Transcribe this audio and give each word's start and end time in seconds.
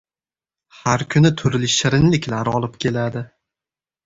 Har 0.77 1.03
kuni 1.15 1.31
turli 1.41 1.69
shirinliklar 1.75 2.51
olib 2.55 2.81
keladi. 2.87 3.25